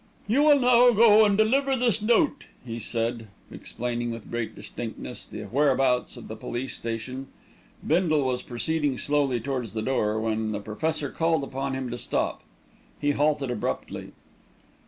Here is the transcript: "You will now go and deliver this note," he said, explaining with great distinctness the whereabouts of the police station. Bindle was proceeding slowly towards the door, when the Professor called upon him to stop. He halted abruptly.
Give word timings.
"You 0.27 0.41
will 0.41 0.57
now 0.59 0.89
go 0.93 1.23
and 1.25 1.37
deliver 1.37 1.75
this 1.75 2.01
note," 2.01 2.45
he 2.65 2.79
said, 2.79 3.27
explaining 3.51 4.09
with 4.09 4.31
great 4.31 4.55
distinctness 4.55 5.27
the 5.27 5.43
whereabouts 5.43 6.17
of 6.17 6.27
the 6.27 6.35
police 6.35 6.73
station. 6.75 7.27
Bindle 7.85 8.23
was 8.23 8.41
proceeding 8.41 8.97
slowly 8.97 9.39
towards 9.39 9.73
the 9.73 9.83
door, 9.83 10.19
when 10.19 10.53
the 10.53 10.59
Professor 10.59 11.11
called 11.11 11.43
upon 11.43 11.75
him 11.75 11.91
to 11.91 11.99
stop. 11.99 12.41
He 12.99 13.11
halted 13.11 13.51
abruptly. 13.51 14.13